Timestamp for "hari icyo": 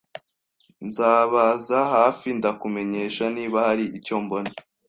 3.67-4.15